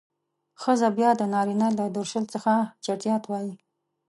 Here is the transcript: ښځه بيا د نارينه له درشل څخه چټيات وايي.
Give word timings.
ښځه 0.61 0.87
بيا 0.97 1.09
د 1.17 1.21
نارينه 1.33 1.67
له 1.77 1.85
درشل 1.95 2.25
څخه 2.33 2.51
چټيات 2.85 3.23
وايي. 3.27 3.53